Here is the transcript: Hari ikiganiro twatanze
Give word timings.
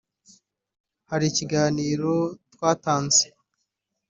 Hari 1.09 1.25
ikiganiro 1.31 2.13
twatanze 2.53 3.23